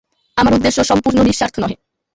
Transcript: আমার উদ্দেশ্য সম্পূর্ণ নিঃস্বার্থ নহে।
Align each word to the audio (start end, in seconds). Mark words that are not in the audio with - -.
আমার 0.37 0.53
উদ্দেশ্য 0.53 0.79
সম্পূর্ণ 0.83 1.17
নিঃস্বার্থ 1.23 1.55
নহে। 1.59 1.75